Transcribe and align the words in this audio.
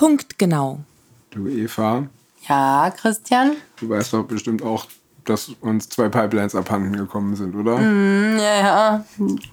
Punktgenau. 0.00 0.80
Du 1.28 1.46
Eva, 1.46 2.06
Ja, 2.48 2.90
Christian? 2.90 3.52
du 3.78 3.90
weißt 3.90 4.14
doch 4.14 4.24
bestimmt 4.24 4.62
auch, 4.62 4.86
dass 5.26 5.50
uns 5.60 5.90
zwei 5.90 6.08
Pipelines 6.08 6.54
abhanden 6.54 6.96
gekommen 6.96 7.36
sind, 7.36 7.54
oder? 7.54 7.78
Ja, 7.78 8.56
ja. 8.60 9.04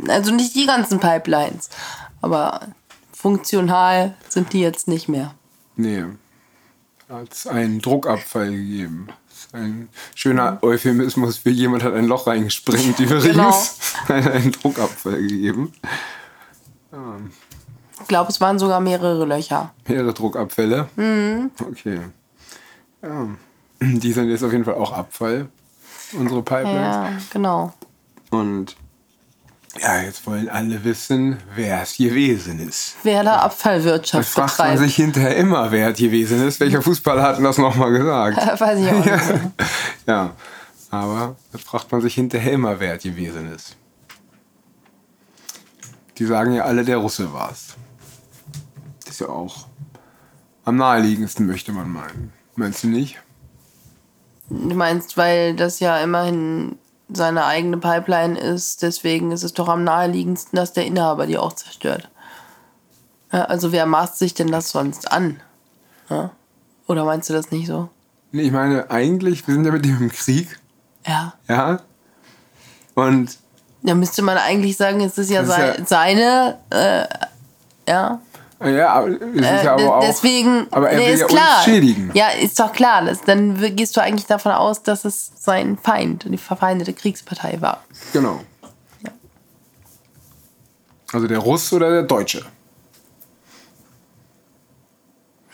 Also 0.07 0.31
nicht 0.33 0.55
die 0.55 0.65
ganzen 0.65 1.01
Pipelines. 1.01 1.69
Aber 2.21 2.61
funktional 3.11 4.15
sind 4.29 4.53
die 4.53 4.61
jetzt 4.61 4.87
nicht 4.87 5.09
mehr. 5.09 5.33
Nee. 5.75 6.05
Hat 7.09 7.33
es 7.33 7.45
einen 7.45 7.81
Druckabfall 7.81 8.49
gegeben. 8.49 9.07
Das 9.27 9.37
ist 9.39 9.53
ein 9.53 9.89
schöner 10.15 10.59
Euphemismus 10.61 11.35
für 11.39 11.49
jemand 11.49 11.83
hat 11.83 11.93
ein 11.93 12.05
Loch 12.07 12.25
reingesprengt 12.25 12.97
übrigens. 13.01 13.25
Genau. 13.25 13.51
Hat 14.07 14.27
einen 14.33 14.53
Druckabfall 14.53 15.17
gegeben. 15.21 15.73
Ich 18.01 18.07
glaube, 18.07 18.29
es 18.31 18.39
waren 18.39 18.59
sogar 18.59 18.79
mehrere 18.79 19.25
Löcher. 19.25 19.71
Mehrere 19.87 20.13
Druckabfälle. 20.13 20.87
Okay. 21.59 21.99
Ja. 23.01 23.27
Die 23.81 24.11
sind 24.11 24.29
jetzt 24.29 24.43
auf 24.43 24.51
jeden 24.51 24.65
Fall 24.65 24.75
auch 24.75 24.91
Abfall. 24.91 25.47
Unsere 26.13 26.41
Pipelines. 26.41 26.95
Ja, 26.95 27.11
genau. 27.31 27.73
Und 28.29 28.75
ja, 29.79 30.01
jetzt 30.01 30.25
wollen 30.25 30.49
alle 30.49 30.83
wissen, 30.83 31.37
wer 31.55 31.83
es 31.83 31.97
gewesen 31.97 32.67
ist. 32.67 32.95
Wer 33.03 33.23
da 33.23 33.35
Das 33.35 33.43
Abfallwirtschaft 33.43 34.29
fragt 34.29 34.57
man 34.57 34.67
betreibt. 34.69 34.79
sich 34.83 34.95
hinterher 34.95 35.35
immer, 35.35 35.71
wer 35.71 35.89
es 35.91 35.97
gewesen 35.99 36.47
ist. 36.47 36.59
Welcher 36.59 36.81
Fußballer 36.81 37.21
hat 37.21 37.37
denn 37.37 37.43
das 37.43 37.57
nochmal 37.57 37.91
gesagt? 37.91 38.37
Weiß 38.59 38.79
ich 38.79 38.89
auch 38.89 39.05
nicht. 39.05 39.23
Ja, 40.07 40.31
aber 40.89 41.35
das 41.51 41.61
fragt 41.61 41.91
man 41.91 41.99
sich 41.99 42.13
hinterher 42.15 42.53
immer, 42.53 42.79
wer 42.79 42.95
es 42.95 43.03
gewesen 43.03 43.53
ist. 43.53 43.75
Die 46.17 46.25
sagen 46.25 46.53
ja 46.53 46.63
alle, 46.63 46.85
der 46.85 46.97
Russe 46.97 47.31
war 47.33 47.51
es. 47.51 47.75
Ist 49.17 49.21
ja 49.21 49.29
auch 49.29 49.65
am 50.63 50.75
naheliegendsten, 50.75 51.47
möchte 51.47 51.71
man 51.71 51.89
meinen. 51.89 52.31
Meinst 52.55 52.83
du 52.83 52.87
nicht? 52.87 53.17
Du 54.47 54.75
meinst, 54.75 55.17
weil 55.17 55.55
das 55.55 55.79
ja 55.79 55.97
immerhin 55.97 56.77
seine 57.11 57.45
eigene 57.45 57.79
Pipeline 57.79 58.37
ist, 58.39 58.83
deswegen 58.83 59.31
ist 59.31 59.41
es 59.41 59.53
doch 59.55 59.69
am 59.69 59.83
naheliegendsten, 59.83 60.55
dass 60.55 60.73
der 60.73 60.85
Inhaber 60.85 61.25
die 61.25 61.39
auch 61.39 61.53
zerstört. 61.53 62.11
Ja, 63.33 63.45
also 63.45 63.71
wer 63.71 63.87
maßt 63.87 64.19
sich 64.19 64.35
denn 64.35 64.51
das 64.51 64.69
sonst 64.69 65.11
an? 65.11 65.39
Ja? 66.11 66.29
Oder 66.85 67.03
meinst 67.03 67.27
du 67.27 67.33
das 67.33 67.49
nicht 67.49 67.65
so? 67.65 67.89
Nee, 68.31 68.43
ich 68.43 68.51
meine, 68.51 68.91
eigentlich, 68.91 69.47
wir 69.47 69.55
sind 69.55 69.65
ja 69.65 69.71
mit 69.71 69.83
dem 69.83 69.97
im 69.99 70.11
Krieg, 70.11 70.59
Ja. 71.07 71.33
ja? 71.47 71.79
Und 72.93 73.35
Da 73.81 73.95
müsste 73.95 74.21
man 74.21 74.37
eigentlich 74.37 74.77
sagen, 74.77 75.01
es 75.01 75.17
ist 75.17 75.31
ja, 75.31 75.43
sei, 75.43 75.69
ja- 75.75 75.85
seine, 75.87 76.59
äh, 76.69 77.07
ja. 77.89 78.21
Ja, 78.61 78.89
aber 78.93 79.07
es 79.09 79.15
ist 79.21 79.41
Äh, 79.43 79.65
ja 79.65 79.73
aber 79.73 79.97
auch. 79.97 80.01
deswegen, 80.01 80.67
aber 80.71 80.89
er 80.89 80.97
nee, 80.97 81.07
will 81.07 81.13
ist 81.13 81.19
ja 81.21 81.27
klar. 81.27 81.55
uns 81.57 81.65
schädigen. 81.65 82.11
Ja, 82.13 82.29
ist 82.29 82.59
doch 82.59 82.73
klar. 82.73 83.05
Das, 83.05 83.21
dann 83.21 83.55
gehst 83.75 83.95
du 83.95 84.01
eigentlich 84.01 84.25
davon 84.25 84.51
aus, 84.51 84.81
dass 84.83 85.05
es 85.05 85.31
sein 85.39 85.77
Feind, 85.77 86.25
die 86.27 86.37
verfeindete 86.37 86.93
Kriegspartei 86.93 87.61
war. 87.61 87.83
Genau. 88.13 88.41
Ja. 89.03 89.11
Also 91.13 91.27
der 91.27 91.39
Russ 91.39 91.71
oder 91.73 91.89
der 91.91 92.03
Deutsche? 92.03 92.45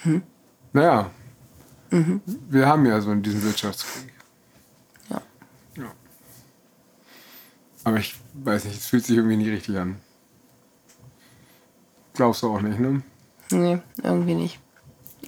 Hm? 0.04 0.22
Naja. 0.74 1.10
Mhm. 1.90 2.22
Wir 2.50 2.66
haben 2.68 2.86
ja 2.86 3.00
so 3.02 3.14
diesen 3.16 3.44
Wirtschaftskrieg. 3.44 4.14
Ja. 5.10 5.22
Ja. 5.78 5.92
Aber 7.84 7.98
ich 7.98 8.16
weiß 8.34 8.66
nicht, 8.66 8.80
es 8.80 8.88
fühlt 8.88 9.06
sich 9.06 9.16
irgendwie 9.18 9.38
nie 9.38 9.50
richtig 9.50 9.78
an. 9.78 9.98
Glaubst 12.14 12.44
du 12.44 12.54
auch 12.54 12.62
nicht, 12.62 12.80
ne? 12.80 13.02
Nee, 13.52 13.80
irgendwie 14.02 14.36
nicht. 14.36 14.60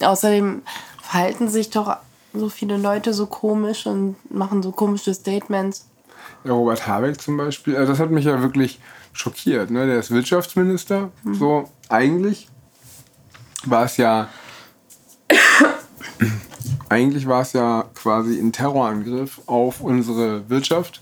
Außerdem 0.02 0.62
verhalten 1.02 1.48
sich 1.48 1.70
doch 1.70 1.98
so 2.34 2.50
viele 2.50 2.78
Leute 2.78 3.14
so 3.14 3.28
komisch 3.28 3.86
und 3.86 4.16
machen 4.32 4.62
so 4.62 4.72
komische 4.72 5.14
Statements. 5.14 5.88
Der 6.44 6.54
Robert 6.54 6.86
Habeck 6.88 7.22
zum 7.22 7.38
Beispiel, 7.38 7.76
also 7.76 7.94
das 7.94 8.00
hat 8.00 8.12
mich 8.12 8.26
ja 8.26 8.42
wirklich 8.42 8.80
schockiert. 9.14 9.72
Ne? 9.72 9.88
Der 9.88 10.00
ist 10.00 10.12
Wirtschaftsminister. 10.12 11.12
So, 11.32 11.70
eigentlich 11.90 12.50
war 13.66 13.86
es 13.86 13.98
ja. 13.98 14.30
eigentlich 16.90 17.28
war 17.28 17.42
es 17.42 17.54
ja 17.54 17.86
quasi 17.96 18.40
ein 18.40 18.52
Terrorangriff 18.52 19.42
auf 19.48 19.82
unsere 19.82 20.50
Wirtschaft, 20.50 21.02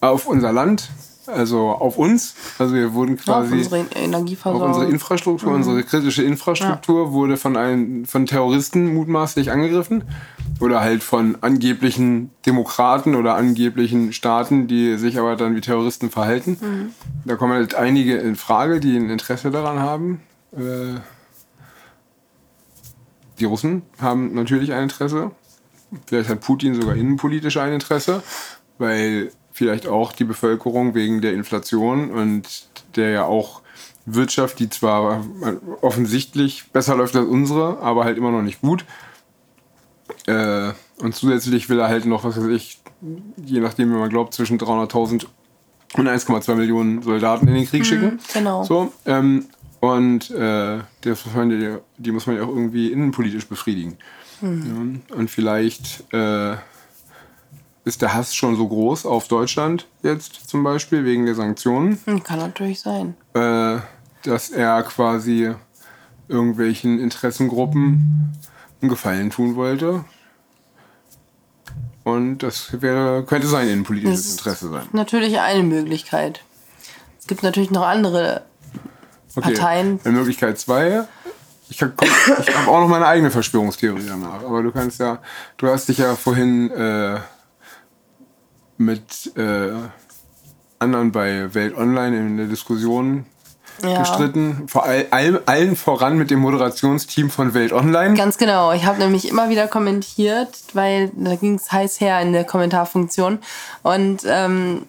auf 0.00 0.26
unser 0.26 0.52
Land, 0.52 0.90
also 1.26 1.68
auf 1.70 1.98
uns. 1.98 2.34
Also 2.58 2.74
wir 2.74 2.94
wurden 2.94 3.14
Auf 3.14 3.24
quasi. 3.24 3.54
unsere 3.54 3.80
Auch 3.80 3.96
Energieversorgung. 3.96 4.68
unsere 4.68 4.86
Infrastruktur, 4.90 5.52
unsere 5.52 5.82
kritische 5.82 6.22
Infrastruktur 6.22 7.12
wurde 7.12 7.36
von, 7.36 7.56
einen, 7.56 8.06
von 8.06 8.26
Terroristen 8.26 8.94
mutmaßlich 8.94 9.50
angegriffen. 9.50 10.04
Oder 10.60 10.80
halt 10.80 11.02
von 11.02 11.38
angeblichen 11.40 12.30
Demokraten 12.46 13.14
oder 13.16 13.34
angeblichen 13.34 14.12
Staaten, 14.12 14.66
die 14.68 14.96
sich 14.96 15.18
aber 15.18 15.36
dann 15.36 15.56
wie 15.56 15.60
Terroristen 15.60 16.10
verhalten. 16.10 16.92
Da 17.24 17.36
kommen 17.36 17.52
halt 17.52 17.74
einige 17.74 18.16
in 18.16 18.36
Frage, 18.36 18.78
die 18.80 18.96
ein 18.96 19.10
Interesse 19.10 19.50
daran 19.50 19.80
haben. 19.80 20.20
Äh, 20.52 21.00
die 23.38 23.44
Russen 23.44 23.82
haben 24.00 24.34
natürlich 24.34 24.72
ein 24.72 24.84
Interesse. 24.84 25.32
Vielleicht 26.06 26.28
hat 26.30 26.40
Putin 26.40 26.74
sogar 26.74 26.94
innenpolitisch 26.94 27.56
ein 27.56 27.72
Interesse, 27.72 28.22
weil 28.78 29.32
vielleicht 29.52 29.86
auch 29.86 30.12
die 30.12 30.24
Bevölkerung 30.24 30.94
wegen 30.94 31.20
der 31.20 31.32
Inflation 31.34 32.10
und 32.10 32.66
der 32.96 33.10
ja 33.10 33.24
auch 33.24 33.60
Wirtschaft, 34.06 34.58
die 34.58 34.68
zwar 34.68 35.24
offensichtlich 35.80 36.64
besser 36.72 36.96
läuft 36.96 37.14
als 37.16 37.26
unsere, 37.28 37.78
aber 37.80 38.04
halt 38.04 38.18
immer 38.18 38.30
noch 38.32 38.42
nicht 38.42 38.60
gut. 38.60 38.84
Äh, 40.26 40.72
und 40.98 41.14
zusätzlich 41.14 41.68
will 41.68 41.78
er 41.80 41.88
halt 41.88 42.04
noch, 42.06 42.24
was 42.24 42.36
weiß 42.36 42.46
ich, 42.48 42.80
je 43.44 43.60
nachdem, 43.60 43.92
wie 43.92 43.96
man 43.98 44.08
glaubt, 44.08 44.34
zwischen 44.34 44.58
300.000 44.58 45.26
und 45.94 46.08
1,2 46.08 46.54
Millionen 46.54 47.02
Soldaten 47.02 47.48
in 47.48 47.54
den 47.54 47.66
Krieg 47.66 47.84
schicken. 47.84 48.18
genau. 48.32 48.64
So, 48.64 48.92
ähm, 49.06 49.46
und 49.80 50.30
äh, 50.30 50.78
das 51.02 51.26
muss 51.26 51.34
man, 51.34 51.60
ja- 51.60 51.78
die 51.98 52.12
muss 52.12 52.26
man 52.26 52.36
ja 52.36 52.42
auch 52.42 52.48
irgendwie 52.48 52.92
innenpolitisch 52.92 53.46
befriedigen. 53.46 53.98
Ja, 54.40 55.14
und 55.16 55.30
vielleicht 55.30 56.02
äh, 56.12 56.56
ist 57.84 58.02
der 58.02 58.14
Hass 58.14 58.34
schon 58.34 58.56
so 58.56 58.68
groß 58.68 59.06
auf 59.06 59.28
Deutschland 59.28 59.86
jetzt 60.02 60.48
zum 60.48 60.62
Beispiel 60.62 61.04
wegen 61.04 61.26
der 61.26 61.34
Sanktionen, 61.34 61.98
Hm, 62.04 62.22
Kann 62.22 62.38
natürlich 62.38 62.80
sein. 62.80 63.14
äh, 63.34 63.78
dass 64.24 64.50
er 64.50 64.82
quasi 64.84 65.52
irgendwelchen 66.28 67.00
Interessengruppen 67.00 68.32
einen 68.80 68.88
Gefallen 68.88 69.30
tun 69.30 69.56
wollte. 69.56 70.04
Und 72.04 72.38
das 72.38 72.80
wäre, 72.82 73.24
könnte 73.24 73.46
sein 73.46 73.68
innenpolitisches 73.68 74.32
Interesse 74.32 74.68
sein. 74.70 74.86
Natürlich 74.92 75.38
eine 75.38 75.62
Möglichkeit. 75.62 76.42
Es 77.20 77.26
gibt 77.26 77.42
natürlich 77.42 77.70
noch 77.70 77.82
andere. 77.86 78.42
Okay. 79.34 79.52
Parteien. 79.54 80.00
Möglichkeit 80.04 80.58
zwei. 80.58 81.04
Ich 81.70 81.80
habe 81.80 81.92
hab 82.54 82.68
auch 82.68 82.80
noch 82.80 82.88
meine 82.88 83.06
eigene 83.06 83.30
Verschwörungstheorie 83.30 84.04
danach. 84.06 84.42
Aber 84.44 84.62
du 84.62 84.72
kannst 84.72 84.98
ja, 85.00 85.20
du 85.56 85.68
hast 85.68 85.88
dich 85.88 85.98
ja 85.98 86.16
vorhin 86.16 86.70
äh, 86.70 87.18
mit 88.78 89.36
äh, 89.36 89.70
anderen 90.78 91.12
bei 91.12 91.54
Welt 91.54 91.76
Online 91.76 92.16
in 92.16 92.36
der 92.36 92.46
Diskussion 92.46 93.24
Ja. 93.82 94.00
gestritten. 94.00 94.64
Vor 94.68 94.84
all, 94.84 95.06
all, 95.10 95.42
allen 95.46 95.76
voran 95.76 96.18
mit 96.18 96.30
dem 96.30 96.40
Moderationsteam 96.40 97.30
von 97.30 97.54
Welt 97.54 97.72
Online. 97.72 98.14
Ganz 98.14 98.36
genau. 98.38 98.72
Ich 98.72 98.84
habe 98.84 98.98
nämlich 98.98 99.28
immer 99.28 99.48
wieder 99.48 99.66
kommentiert, 99.68 100.50
weil 100.74 101.10
da 101.14 101.36
ging 101.36 101.54
es 101.54 101.70
heiß 101.72 102.00
her 102.00 102.20
in 102.20 102.32
der 102.32 102.44
Kommentarfunktion. 102.44 103.38
Und 103.82 104.22
ähm, 104.26 104.86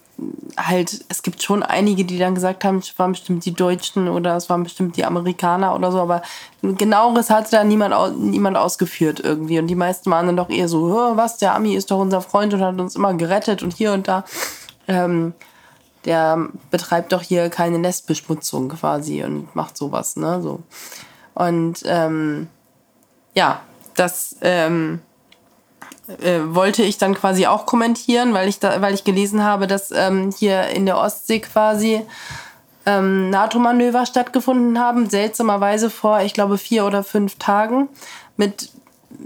halt, 0.58 1.06
es 1.10 1.24
gibt 1.24 1.42
schon 1.42 1.64
einige, 1.64 2.06
die 2.06 2.18
dann 2.18 2.36
gesagt 2.36 2.64
haben, 2.64 2.78
es 2.78 2.98
waren 3.00 3.12
bestimmt 3.12 3.46
die 3.46 3.54
Deutschen 3.54 4.08
oder 4.08 4.36
es 4.36 4.50
waren 4.50 4.64
bestimmt 4.64 4.98
die 4.98 5.06
Amerikaner 5.06 5.76
oder 5.76 5.92
so, 5.92 6.00
aber 6.00 6.22
genaueres 6.62 7.30
hat 7.30 7.52
da 7.52 7.64
niemand, 7.64 8.20
niemand 8.20 8.58
ausgeführt 8.58 9.20
irgendwie. 9.20 9.60
Und 9.60 9.68
die 9.68 9.76
meisten 9.76 10.10
waren 10.12 10.28
dann 10.28 10.38
doch 10.38 10.50
eher 10.50 10.68
so, 10.68 10.88
"Hö, 10.88 11.18
was, 11.18 11.38
der 11.38 11.56
Ami 11.56 11.76
ist 11.76 11.92
doch 11.92 12.00
unser 12.00 12.22
Freund 12.22 12.54
und 12.54 12.62
hat 12.62 12.80
uns 12.80 12.96
immer 12.96 13.14
gerettet 13.14 13.64
und 13.64 13.74
hier 13.74 13.94
und 13.94 14.08
da. 14.08 14.24
Ähm, 14.88 15.34
der 16.06 16.50
betreibt 16.70 17.14
doch 17.14 17.22
hier 17.22 17.50
keine 17.50 17.80
Nestbeschmutzung 17.80 18.70
quasi 18.70 19.24
und 19.24 19.56
macht 19.56 19.78
sowas, 19.78 20.16
ne? 20.16 20.42
So. 20.42 20.62
Und 21.34 21.82
ähm, 21.86 22.48
ja, 23.34 23.62
das 23.96 24.36
ähm, 24.42 25.02
äh, 26.22 26.40
wollte 26.46 26.84
ich 26.84 26.98
dann 26.98 27.16
quasi 27.16 27.48
auch 27.48 27.66
kommentieren, 27.66 28.34
weil 28.34 28.48
ich 28.48 28.60
da, 28.60 28.82
weil 28.82 28.94
ich 28.94 29.04
gelesen 29.04 29.44
habe, 29.44 29.68
dass 29.68 29.92
ähm, 29.92 30.34
hier 30.38 30.68
in 30.68 30.86
der 30.86 30.98
Ostsee 30.98 31.40
quasi 31.40 32.02
ähm, 32.86 33.30
NATO-Manöver 33.30 34.06
stattgefunden 34.06 34.80
haben, 34.80 35.10
seltsamerweise 35.10 35.90
vor, 35.90 36.22
ich 36.22 36.34
glaube, 36.34 36.58
vier 36.58 36.86
oder 36.86 37.04
fünf 37.04 37.36
Tagen 37.36 37.88
mit 38.36 38.70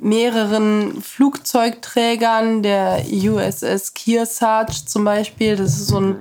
mehreren 0.01 1.01
Flugzeugträgern, 1.01 2.61
der 2.61 3.03
USS 3.09 3.93
Kearsarge 3.93 4.85
zum 4.85 5.03
Beispiel, 5.03 5.55
das 5.55 5.77
ist 5.77 5.87
so 5.87 5.99
ein 5.99 6.17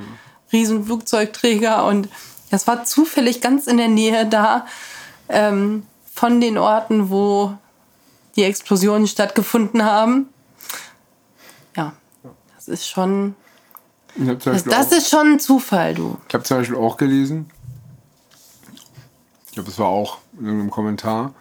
riesen 0.52 0.84
Flugzeugträger 0.84 1.84
und 1.84 2.08
das 2.50 2.66
war 2.66 2.84
zufällig 2.84 3.40
ganz 3.40 3.66
in 3.66 3.76
der 3.76 3.88
Nähe 3.88 4.26
da 4.26 4.66
ähm, 5.28 5.84
von 6.14 6.40
den 6.40 6.58
Orten, 6.58 7.10
wo 7.10 7.54
die 8.36 8.44
Explosionen 8.44 9.06
stattgefunden 9.06 9.82
haben. 9.82 10.28
Ja, 11.76 11.92
das 12.54 12.68
ist 12.68 12.88
schon. 12.88 13.34
Das, 14.16 14.64
das 14.64 14.92
ist 14.92 15.10
schon 15.10 15.32
ein 15.32 15.40
Zufall, 15.40 15.94
du. 15.94 16.16
Ich 16.28 16.34
habe 16.34 16.44
zum 16.44 16.56
Beispiel 16.58 16.76
auch 16.76 16.96
gelesen, 16.96 17.50
ich 19.46 19.52
glaube, 19.52 19.68
das 19.68 19.78
war 19.78 19.88
auch 19.88 20.18
in 20.40 20.48
einem 20.48 20.70
Kommentar, 20.70 21.34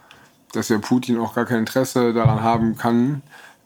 dass 0.51 0.67
ja 0.69 0.77
Putin 0.79 1.17
auch 1.17 1.35
gar 1.35 1.45
kein 1.45 1.59
Interesse 1.59 2.13
daran 2.13 2.43
haben 2.43 2.77
kann, 2.77 3.21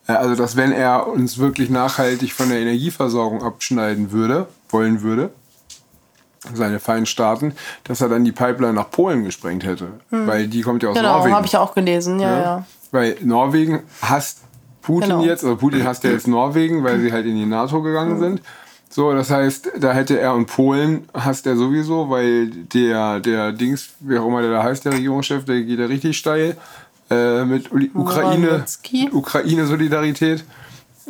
äh, 0.08 0.14
also 0.14 0.36
dass 0.36 0.56
wenn 0.56 0.72
er 0.72 1.08
uns 1.08 1.40
wirklich 1.40 1.72
nachhaltig 1.72 2.34
von 2.34 2.50
der 2.50 2.60
Energieversorgung 2.60 3.44
abschneiden 3.44 4.12
würde, 4.12 4.48
wollen 4.70 5.02
würde, 5.02 5.32
seine 6.54 6.80
feinen 6.80 7.06
Staaten, 7.06 7.54
dass 7.84 8.02
er 8.02 8.10
dann 8.10 8.24
die 8.24 8.32
Pipeline 8.32 8.74
nach 8.74 8.90
Polen 8.90 9.24
gesprengt 9.24 9.64
hätte. 9.66 9.88
Hm. 10.10 10.28
Weil 10.28 10.48
die 10.48 10.62
kommt 10.62 10.84
ja 10.84 10.90
aus 10.90 10.96
genau, 10.96 11.10
Norwegen. 11.10 11.26
Genau, 11.26 11.38
habe 11.38 11.48
ich 11.48 11.58
auch 11.58 11.74
gelesen, 11.74 12.20
ja, 12.20 12.32
ja, 12.32 12.42
ja. 12.42 12.66
Weil 12.92 13.18
Norwegen 13.22 13.84
hasst 14.02 14.40
Putin 14.82 15.10
genau. 15.10 15.24
jetzt, 15.24 15.44
also 15.44 15.58
Putin 15.58 15.84
hasst 15.84 16.04
ja 16.04 16.12
jetzt 16.12 16.28
Norwegen, 16.28 16.84
weil 16.84 17.00
sie 17.00 17.12
halt 17.12 17.26
in 17.26 17.36
die 17.36 17.46
NATO 17.46 17.82
gegangen 17.82 18.14
hm. 18.14 18.20
sind. 18.20 18.42
So, 18.92 19.14
das 19.14 19.30
heißt, 19.30 19.72
da 19.78 19.94
hätte 19.94 20.20
er 20.20 20.34
und 20.34 20.48
Polen 20.48 21.08
hasst 21.14 21.46
er 21.46 21.56
sowieso, 21.56 22.10
weil 22.10 22.50
der, 22.50 23.20
der 23.20 23.52
Dings, 23.52 23.90
wer 24.00 24.24
auch 24.24 24.28
immer 24.28 24.42
der 24.42 24.50
da 24.50 24.64
heißt, 24.64 24.84
der 24.84 24.94
Regierungschef, 24.94 25.46
der 25.46 25.62
geht 25.62 25.78
ja 25.78 25.86
richtig 25.86 26.18
steil 26.18 26.58
äh, 27.12 27.46
mit 27.46 27.72
Ukraine, 27.94 28.66
Ukraine-Solidarität. 29.12 30.44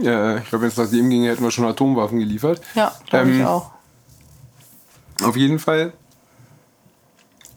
Ja, 0.02 0.38
ich 0.38 0.50
glaube, 0.50 0.64
wenn 0.64 0.70
es 0.70 0.78
nach 0.78 0.90
dem 0.90 1.10
ginge, 1.10 1.30
hätten 1.30 1.44
wir 1.44 1.52
schon 1.52 1.66
Atomwaffen 1.66 2.20
geliefert. 2.20 2.62
Ja, 2.76 2.94
glaube 3.10 3.30
ähm, 3.30 3.40
ich 3.40 3.46
auch. 3.46 3.72
Auf 5.24 5.36
jeden 5.36 5.60
Fall, 5.60 5.94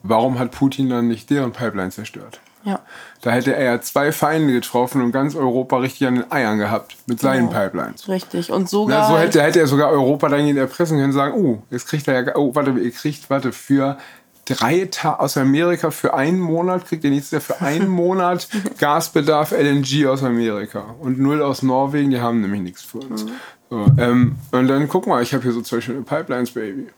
warum 0.03 0.39
hat 0.39 0.51
Putin 0.53 0.89
dann 0.89 1.09
nicht 1.09 1.31
deren 1.31 1.53
Pipeline 1.53 1.91
zerstört? 1.91 2.41
Ja. 2.65 2.81
Da 3.23 3.31
hätte 3.31 3.55
er 3.57 3.65
ja 3.65 3.81
zwei 3.81 4.13
Feinde 4.13 4.53
getroffen 4.53 5.03
und 5.03 5.13
ganz 5.13 5.35
Europa 5.35 5.79
richtig 5.79 6.07
an 6.07 6.15
den 6.15 6.33
Eiern 6.33 6.59
gehabt 6.59 6.97
mit 7.07 7.21
seinen 7.21 7.49
genau. 7.49 7.61
Pipelines. 7.61 8.09
Richtig. 8.09 8.53
Und 8.53 8.69
sogar. 8.69 9.01
Na, 9.01 9.09
so 9.09 9.19
hätte, 9.19 9.43
hätte 9.43 9.61
er 9.61 9.67
sogar 9.67 9.91
Europa 9.91 10.29
dann 10.29 10.57
erpressen 10.57 10.97
können 10.97 11.11
und 11.11 11.13
sagen, 11.13 11.35
oh, 11.35 11.63
jetzt 11.71 11.89
kriegt 11.89 12.07
er 12.07 12.23
ja, 12.23 12.37
oh, 12.37 12.55
warte, 12.55 12.71
ihr 12.71 12.93
kriegt, 12.93 13.31
warte, 13.31 13.53
für 13.53 13.99
drei 14.45 14.89
Tage 14.91 15.21
aus 15.21 15.37
Amerika 15.37 15.91
für 15.91 16.15
einen 16.15 16.39
Monat, 16.39 16.87
kriegt 16.87 17.05
ihr 17.05 17.11
nichts 17.11 17.33
mehr 17.33 17.41
für 17.41 17.61
einen 17.61 17.89
Monat 17.89 18.49
Gasbedarf 18.79 19.53
LNG 19.53 20.07
aus 20.07 20.23
Amerika 20.23 20.95
und 21.01 21.19
null 21.19 21.43
aus 21.43 21.63
Norwegen, 21.63 22.11
die 22.11 22.21
haben 22.21 22.41
nämlich 22.41 22.61
nichts 22.61 22.83
für 22.83 22.99
uns. 22.99 23.25
Mhm. 23.25 23.31
So, 23.71 23.87
ähm, 23.99 24.37
und 24.51 24.69
dann 24.69 24.89
guck 24.89 25.07
mal, 25.07 25.23
ich 25.23 25.33
habe 25.33 25.43
hier 25.43 25.53
so 25.53 25.63
zwei 25.63 25.81
schöne 25.81 26.03
Pipelines, 26.03 26.51
Baby. 26.51 26.89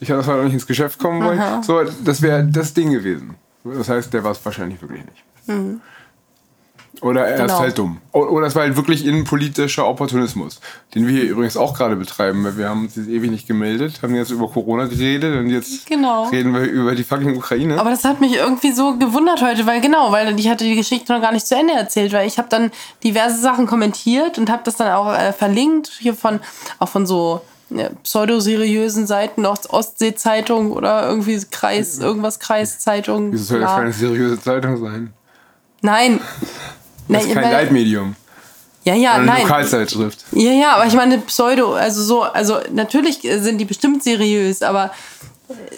Ich 0.00 0.10
hatte 0.10 0.26
noch 0.28 0.44
nicht 0.44 0.54
ins 0.54 0.66
Geschäft 0.66 0.98
kommen 0.98 1.24
wollen. 1.24 1.62
So, 1.62 1.82
das 2.04 2.22
wäre 2.22 2.44
das 2.44 2.74
Ding 2.74 2.90
gewesen. 2.90 3.34
Das 3.64 3.88
heißt, 3.88 4.12
der 4.12 4.24
war 4.24 4.32
es 4.32 4.44
wahrscheinlich 4.44 4.80
wirklich 4.80 5.04
nicht. 5.04 5.24
Mhm. 5.46 5.80
Oder 7.00 7.26
er 7.26 7.42
genau. 7.42 7.54
ist 7.54 7.60
halt 7.60 7.78
dumm. 7.78 7.98
Oder 8.12 8.46
es 8.46 8.56
war 8.56 8.62
halt 8.62 8.76
wirklich 8.76 9.06
innenpolitischer 9.06 9.86
Opportunismus, 9.86 10.60
den 10.94 11.06
wir 11.06 11.14
hier 11.14 11.30
übrigens 11.30 11.56
auch 11.56 11.76
gerade 11.76 11.94
betreiben, 11.94 12.42
weil 12.44 12.56
wir 12.56 12.68
haben 12.68 12.84
uns 12.84 12.96
jetzt 12.96 13.08
ewig 13.08 13.30
nicht 13.30 13.46
gemeldet, 13.46 14.00
haben 14.02 14.14
jetzt 14.14 14.30
über 14.30 14.48
Corona 14.48 14.86
geredet 14.86 15.38
und 15.38 15.50
jetzt 15.50 15.86
genau. 15.86 16.28
reden 16.28 16.52
wir 16.54 16.62
über 16.62 16.94
die 16.94 17.04
fucking 17.04 17.36
Ukraine. 17.36 17.78
Aber 17.78 17.90
das 17.90 18.04
hat 18.04 18.20
mich 18.20 18.34
irgendwie 18.34 18.72
so 18.72 18.96
gewundert 18.96 19.42
heute, 19.42 19.66
weil 19.66 19.80
genau, 19.80 20.10
weil 20.10 20.38
ich 20.38 20.48
hatte 20.48 20.64
die 20.64 20.74
Geschichte 20.74 21.12
noch 21.12 21.20
gar 21.20 21.32
nicht 21.32 21.46
zu 21.46 21.54
Ende 21.54 21.74
erzählt, 21.74 22.12
weil 22.12 22.26
ich 22.26 22.38
habe 22.38 22.48
dann 22.48 22.72
diverse 23.04 23.38
Sachen 23.40 23.66
kommentiert 23.66 24.38
und 24.38 24.50
habe 24.50 24.62
das 24.64 24.76
dann 24.76 24.90
auch 24.92 25.12
äh, 25.12 25.32
verlinkt, 25.32 25.92
hier 26.00 26.14
von, 26.14 26.40
auch 26.80 26.88
von 26.88 27.06
so 27.06 27.42
ja, 27.70 27.90
pseudoseriösen 28.02 29.06
Seiten, 29.06 29.44
Ostsee-Zeitung 29.46 30.72
oder 30.72 31.08
irgendwie 31.08 31.40
Kreis, 31.50 31.98
irgendwas 31.98 32.38
Kreiszeitung. 32.38 33.32
Wieso 33.32 33.44
soll 33.44 33.60
das 33.60 33.74
keine 33.74 33.92
seriöse 33.92 34.40
Zeitung 34.40 34.76
sein? 34.78 35.12
Nein. 35.82 36.20
Das 37.08 37.24
ist 37.24 37.34
kein 37.34 37.50
Leitmedium. 37.50 38.16
Ja, 38.84 38.94
ja, 38.94 39.14
eine 39.14 39.26
nein. 39.26 39.42
Lokalzeitschrift. 39.42 40.24
Ja, 40.32 40.52
ja, 40.52 40.76
aber 40.76 40.86
ich 40.86 40.94
meine 40.94 41.18
Pseudo, 41.18 41.74
also 41.74 42.02
so, 42.02 42.22
also 42.22 42.58
natürlich 42.72 43.20
sind 43.20 43.58
die 43.58 43.64
bestimmt 43.64 44.02
seriös, 44.02 44.62
aber 44.62 44.92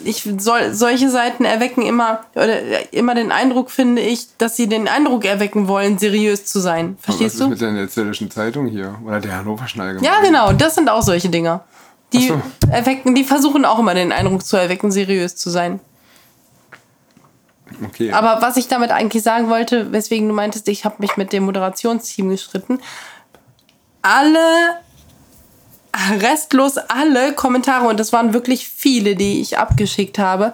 ich 0.05 0.29
soll 0.39 0.75
solche 0.75 1.11
Seiten 1.11 1.45
erwecken 1.45 1.83
immer 1.83 2.25
oder 2.35 2.93
immer 2.93 3.15
den 3.15 3.31
Eindruck 3.31 3.71
finde 3.71 4.03
ich, 4.03 4.27
dass 4.37 4.57
sie 4.57 4.69
den 4.69 4.89
Eindruck 4.89 5.25
erwecken 5.25 5.69
wollen, 5.69 5.99
seriös 5.99 6.45
zu 6.45 6.61
sein. 6.61 6.97
Verstehst 7.01 7.37
du? 7.37 7.45
Was 7.45 7.47
ist 7.47 7.51
mit 7.51 7.61
der 7.61 7.73
Netzellischen 7.73 8.31
Zeitung 8.31 8.67
hier 8.67 8.97
oder 9.05 9.21
der 9.21 9.37
Hannover 9.37 9.69
Schneider? 9.69 10.01
Ja, 10.03 10.21
genau, 10.21 10.53
das 10.53 10.75
sind 10.75 10.89
auch 10.89 11.03
solche 11.03 11.29
Dinger. 11.29 11.65
Die 12.13 12.29
so. 12.29 12.41
erwecken, 12.71 13.15
die 13.15 13.25
versuchen 13.25 13.65
auch 13.65 13.79
immer 13.79 13.95
den 13.95 14.13
Eindruck 14.13 14.45
zu 14.45 14.57
erwecken, 14.57 14.91
seriös 14.91 15.37
zu 15.37 15.51
sein. 15.51 15.81
Okay. 17.85 18.13
Aber 18.13 18.43
was 18.43 18.57
ich 18.57 18.69
damit 18.69 18.91
eigentlich 18.91 19.23
sagen 19.23 19.49
wollte, 19.49 19.93
weswegen 19.93 20.29
du 20.29 20.35
meintest, 20.35 20.69
ich 20.69 20.85
habe 20.85 20.97
mich 20.99 21.17
mit 21.17 21.33
dem 21.33 21.45
Moderationsteam 21.45 22.29
gestritten. 22.29 22.81
Alle, 24.03 24.77
restlos 26.21 26.79
alle 26.79 27.33
Kommentare, 27.35 27.87
und 27.87 28.01
das 28.01 28.13
waren 28.13 28.33
wirklich 28.33 28.69
viele, 28.69 29.15
die 29.15 29.41
ich 29.41 29.59
abgeschickt 29.59 30.19
habe, 30.19 30.53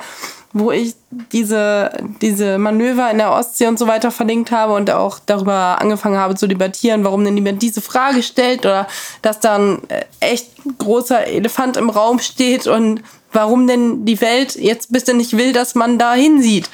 wo 0.58 0.70
ich 0.70 0.94
diese, 1.32 1.90
diese 2.22 2.56
Manöver 2.56 3.10
in 3.10 3.18
der 3.18 3.32
Ostsee 3.32 3.66
und 3.66 3.78
so 3.78 3.86
weiter 3.86 4.10
verlinkt 4.10 4.50
habe 4.50 4.72
und 4.72 4.90
auch 4.90 5.18
darüber 5.24 5.78
angefangen 5.80 6.16
habe 6.16 6.34
zu 6.34 6.46
debattieren, 6.46 7.04
warum 7.04 7.24
denn 7.24 7.34
niemand 7.34 7.60
diese 7.60 7.82
Frage 7.82 8.22
stellt 8.22 8.60
oder 8.60 8.86
dass 9.20 9.38
da 9.40 9.56
ein 9.56 9.90
äh, 9.90 10.04
echt 10.20 10.52
großer 10.78 11.26
Elefant 11.26 11.76
im 11.76 11.90
Raum 11.90 12.20
steht 12.20 12.66
und 12.66 13.02
warum 13.32 13.66
denn 13.66 14.06
die 14.06 14.18
Welt 14.22 14.56
jetzt 14.56 14.92
bitte 14.92 15.12
nicht 15.12 15.36
will, 15.36 15.52
dass 15.52 15.74
man 15.74 15.98
da 15.98 16.14
hinsieht. 16.14 16.70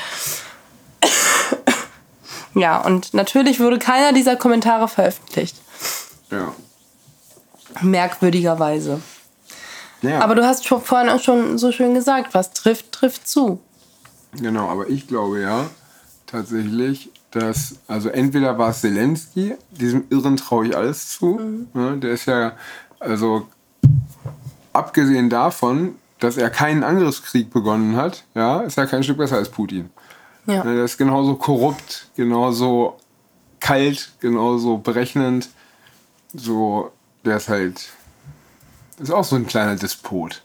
ja, 2.54 2.80
und 2.80 3.14
natürlich 3.14 3.58
wurde 3.58 3.80
keiner 3.80 4.12
dieser 4.12 4.36
Kommentare 4.36 4.86
veröffentlicht. 4.86 5.56
Ja. 6.30 6.52
Merkwürdigerweise. 7.80 9.00
Ja. 10.02 10.20
Aber 10.20 10.36
du 10.36 10.46
hast 10.46 10.66
schon 10.66 10.82
vorhin 10.82 11.08
auch 11.08 11.20
schon 11.20 11.58
so 11.58 11.72
schön 11.72 11.94
gesagt, 11.94 12.32
was 12.32 12.52
trifft, 12.52 12.92
trifft 12.92 13.26
zu. 13.26 13.58
Genau, 14.32 14.68
aber 14.68 14.88
ich 14.88 15.06
glaube 15.06 15.40
ja 15.40 15.68
tatsächlich, 16.26 17.10
dass, 17.30 17.76
also 17.86 18.08
entweder 18.08 18.58
war 18.58 18.70
es 18.70 18.80
Zelensky, 18.80 19.54
diesem 19.70 20.04
Irren 20.10 20.36
traue 20.36 20.66
ich 20.66 20.76
alles 20.76 21.10
zu. 21.10 21.34
Mhm. 21.34 21.68
Ne, 21.74 21.98
der 21.98 22.12
ist 22.12 22.26
ja, 22.26 22.52
also 22.98 23.46
abgesehen 24.72 25.28
davon, 25.28 25.96
dass 26.18 26.36
er 26.36 26.50
keinen 26.50 26.84
Angriffskrieg 26.84 27.50
begonnen 27.50 27.96
hat, 27.96 28.24
ja, 28.34 28.60
ist 28.60 28.78
er 28.78 28.86
kein 28.86 29.02
Stück 29.02 29.18
besser 29.18 29.36
als 29.36 29.50
Putin. 29.50 29.90
Ja. 30.46 30.64
Ne, 30.64 30.76
der 30.76 30.84
ist 30.84 30.96
genauso 30.96 31.34
korrupt, 31.36 32.08
genauso 32.16 32.98
kalt, 33.60 34.12
genauso 34.20 34.78
berechnend. 34.78 35.50
So, 36.32 36.90
der 37.24 37.36
ist 37.36 37.48
halt, 37.48 37.90
ist 38.98 39.10
auch 39.10 39.24
so 39.24 39.36
ein 39.36 39.46
kleiner 39.46 39.76
Despot. 39.76 40.42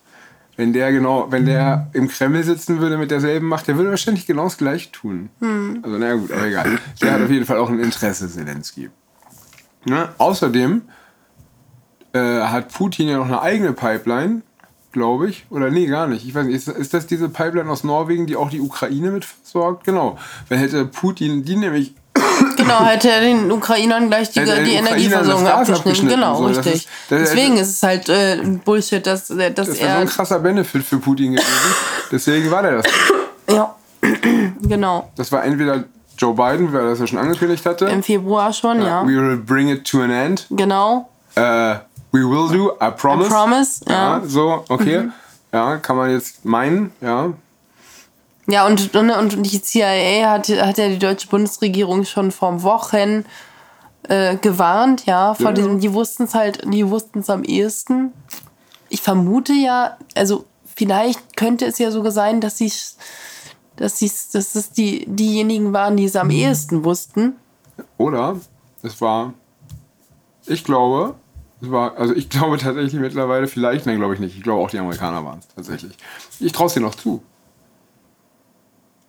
Wenn 0.57 0.73
der 0.73 0.91
genau, 0.91 1.31
wenn 1.31 1.45
der 1.45 1.87
im 1.93 2.07
Kreml 2.07 2.43
sitzen 2.43 2.79
würde 2.79 2.97
mit 2.97 3.11
derselben 3.11 3.47
Macht, 3.47 3.67
der 3.67 3.77
würde 3.77 3.91
wahrscheinlich 3.91 4.25
genau 4.25 4.45
das 4.45 4.57
gleiche 4.57 4.91
tun. 4.91 5.29
Hm. 5.39 5.79
Also, 5.83 5.97
naja, 5.99 6.15
gut, 6.15 6.31
aber 6.31 6.47
egal. 6.47 6.79
Der 7.01 7.13
hat 7.13 7.21
auf 7.21 7.29
jeden 7.29 7.45
Fall 7.45 7.57
auch 7.57 7.69
ein 7.69 7.79
Interesse, 7.79 8.27
Zelensky. 8.27 8.89
Ne? 9.85 10.09
Außerdem 10.17 10.81
äh, 12.13 12.41
hat 12.41 12.73
Putin 12.73 13.07
ja 13.07 13.17
noch 13.17 13.27
eine 13.27 13.41
eigene 13.41 13.71
Pipeline, 13.73 14.41
glaube 14.91 15.29
ich. 15.29 15.45
Oder 15.51 15.69
nee, 15.69 15.85
gar 15.85 16.07
nicht. 16.07 16.25
Ich 16.25 16.33
weiß 16.33 16.47
nicht, 16.47 16.55
ist, 16.55 16.67
ist 16.67 16.93
das 16.93 17.05
diese 17.05 17.29
Pipeline 17.29 17.69
aus 17.69 17.83
Norwegen, 17.83 18.25
die 18.25 18.35
auch 18.35 18.49
die 18.49 18.59
Ukraine 18.59 19.11
mit 19.11 19.25
versorgt? 19.25 19.83
Genau. 19.83 20.17
Wenn 20.49 20.57
hätte 20.57 20.85
Putin 20.85 21.43
die 21.43 21.55
nämlich 21.55 21.93
Genau, 22.57 22.83
hätte 22.85 23.09
er 23.09 23.21
den 23.21 23.51
Ukrainern 23.51 24.07
gleich 24.07 24.31
die, 24.31 24.43
die 24.43 24.73
Energieversorgung 24.73 25.47
abgeschnitten. 25.47 26.07
Genau, 26.07 26.37
so, 26.37 26.45
richtig. 26.45 26.73
Ist, 26.73 26.89
Deswegen 27.09 27.57
ist 27.57 27.69
es 27.69 27.83
halt 27.83 28.09
äh, 28.09 28.37
Bullshit, 28.65 29.05
dass, 29.05 29.27
dass 29.27 29.37
das 29.37 29.47
er. 29.47 29.53
Das 29.53 29.77
so 29.77 29.85
ein 29.85 30.07
krasser 30.07 30.39
Benefit 30.39 30.83
für 30.83 30.97
Putin 30.97 31.33
gewesen. 31.33 31.47
Deswegen 32.11 32.49
war 32.51 32.63
der 32.63 32.81
das. 32.81 32.85
Ja, 33.49 33.75
genau. 34.61 35.09
Das 35.15 35.31
war 35.31 35.43
entweder 35.43 35.83
Joe 36.17 36.33
Biden, 36.33 36.73
weil 36.73 36.81
er 36.81 36.89
das 36.89 36.99
ja 36.99 37.07
schon 37.07 37.19
angekündigt 37.19 37.65
hatte. 37.65 37.85
Im 37.85 38.03
Februar 38.03 38.51
schon, 38.51 38.81
ja. 38.81 38.87
ja. 38.87 39.03
We 39.03 39.15
will 39.15 39.37
bring 39.37 39.69
it 39.69 39.85
to 39.89 40.01
an 40.01 40.11
end. 40.11 40.47
Genau. 40.49 41.09
Uh, 41.37 41.75
we 42.11 42.23
will 42.23 42.49
do, 42.51 42.71
I 42.81 42.89
promise. 42.91 43.29
I 43.29 43.31
promise, 43.31 43.85
ja. 43.87 44.17
ja 44.17 44.21
so, 44.25 44.65
okay. 44.69 45.03
Mhm. 45.03 45.13
Ja, 45.53 45.77
kann 45.77 45.95
man 45.95 46.09
jetzt 46.09 46.43
meinen, 46.43 46.91
ja. 47.01 47.31
Ja, 48.49 48.65
und, 48.65 48.95
und 48.95 49.45
die 49.45 49.61
CIA 49.61 50.29
hat, 50.29 50.47
hat 50.49 50.77
ja 50.77 50.87
die 50.87 50.99
deutsche 50.99 51.27
Bundesregierung 51.27 52.05
schon 52.05 52.31
vor 52.31 52.63
Wochen 52.63 53.25
äh, 54.03 54.37
gewarnt, 54.37 55.05
ja, 55.05 55.33
vor 55.33 55.47
ja. 55.47 55.51
diesem, 55.51 55.79
die 55.79 55.93
wussten 55.93 56.23
es 56.23 56.33
halt, 56.33 56.63
die 56.73 56.89
wussten 56.89 57.19
es 57.19 57.29
am 57.29 57.43
ehesten. 57.43 58.13
Ich 58.89 59.01
vermute 59.01 59.51
ja, 59.51 59.97
also 60.15 60.45
vielleicht 60.75 61.35
könnte 61.35 61.65
es 61.65 61.77
ja 61.77 61.91
sogar 61.91 62.11
sein, 62.11 62.39
dass 62.39 62.57
sie 62.57 62.71
dass, 63.77 63.99
dass 63.99 64.55
es 64.55 64.71
die, 64.71 65.05
diejenigen 65.07 65.71
waren, 65.71 65.97
die 65.97 66.05
es 66.05 66.15
am 66.15 66.29
ehesten 66.29 66.83
wussten. 66.83 67.35
Oder 67.97 68.37
es 68.81 68.99
war, 69.01 69.33
ich 70.45 70.63
glaube, 70.63 71.15
es 71.61 71.71
war, 71.71 71.95
also 71.97 72.13
ich 72.13 72.29
glaube 72.29 72.57
tatsächlich 72.57 72.99
mittlerweile, 72.99 73.47
vielleicht, 73.47 73.85
nein, 73.85 73.97
glaube 73.97 74.15
ich 74.15 74.19
nicht. 74.19 74.35
Ich 74.35 74.43
glaube 74.43 74.63
auch 74.63 74.69
die 74.69 74.79
Amerikaner 74.79 75.23
waren 75.23 75.39
es 75.39 75.47
tatsächlich. 75.47 75.95
Ich 76.39 76.51
traue 76.51 76.67
es 76.67 76.73
dir 76.73 76.81
noch 76.81 76.95
zu. 76.95 77.23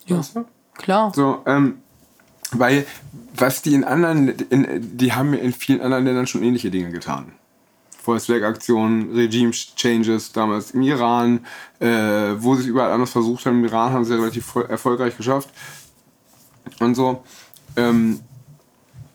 Ja, 0.09 0.19
weißt 0.19 0.37
du? 0.37 0.45
klar. 0.75 1.13
So, 1.15 1.43
ähm, 1.47 1.79
Weil 2.53 2.87
was 3.37 3.63
die 3.63 3.75
in 3.75 3.85
anderen, 3.85 4.29
in, 4.29 4.97
die 4.97 5.13
haben 5.13 5.35
in 5.35 5.53
vielen 5.53 5.81
anderen 5.81 6.05
Ländern 6.05 6.27
schon 6.27 6.43
ähnliche 6.43 6.71
Dinge 6.71 6.91
getan. 6.91 7.33
Volkswerkaktionen, 8.03 9.13
Regime-Changes 9.15 10.33
damals 10.33 10.71
im 10.71 10.83
Iran, 10.83 11.41
äh, 11.79 11.89
wo 12.39 12.55
sie 12.55 12.63
es 12.63 12.67
überall 12.67 12.91
anders 12.91 13.11
versucht 13.11 13.45
haben. 13.45 13.59
Im 13.59 13.67
Iran 13.67 13.93
haben 13.93 14.05
sie 14.05 14.15
relativ 14.15 14.55
erfolgreich 14.69 15.17
geschafft. 15.17 15.51
Und 16.81 16.95
so. 16.95 17.23
Ähm, 17.77 18.21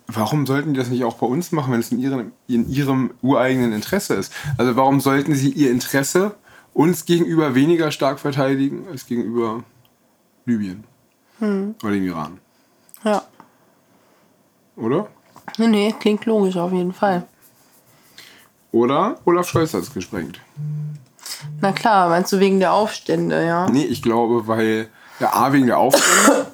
warum 0.08 0.46
sollten 0.46 0.74
die 0.74 0.80
das 0.80 0.90
nicht 0.90 1.04
auch 1.04 1.16
bei 1.16 1.26
uns 1.26 1.52
machen, 1.52 1.74
wenn 1.74 1.80
es 1.80 1.92
in 1.92 2.00
ihrem, 2.00 2.32
in 2.48 2.70
ihrem 2.70 3.12
ureigenen 3.22 3.74
Interesse 3.74 4.14
ist? 4.14 4.32
Also 4.58 4.76
warum 4.76 5.00
sollten 5.00 5.34
sie 5.34 5.50
ihr 5.50 5.72
Interesse 5.72 6.36
uns 6.74 7.06
gegenüber 7.06 7.56
weniger 7.56 7.92
stark 7.92 8.20
verteidigen 8.20 8.86
als 8.92 9.06
gegenüber 9.06 9.64
Libyen 10.46 10.84
hm. 11.40 11.76
oder 11.82 11.92
dem 11.92 12.06
Iran? 12.06 12.40
Ja. 13.04 13.24
Oder? 14.76 15.08
Nee, 15.58 15.68
nee, 15.68 15.96
klingt 16.00 16.26
logisch 16.26 16.58
auf 16.58 16.72
jeden 16.72 16.94
Fall. 16.94 17.24
Oder 18.72 19.18
Olaf 19.26 19.48
Scholz 19.48 19.74
hat 19.74 19.84
es 19.84 19.94
gesprengt. 19.94 20.40
Na 21.62 21.72
klar, 21.72 22.10
meinst 22.10 22.32
du 22.34 22.40
wegen 22.40 22.60
der 22.60 22.74
Aufstände, 22.74 23.46
ja? 23.46 23.70
Nee, 23.70 23.86
ich 23.86 24.02
glaube, 24.02 24.48
weil 24.48 24.90
der 25.20 25.36
A 25.36 25.54
wegen 25.54 25.68
der 25.68 25.78
Aufstände 25.78 26.48